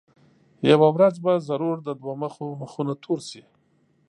یوه 0.71 0.87
ورځ 0.95 1.15
به 1.23 1.33
ضرور 1.47 1.77
د 1.87 1.89
دوه 2.01 2.13
مخو 2.21 2.45
مخونه 2.61 2.93
تور 3.03 3.19
شي. 3.29 3.41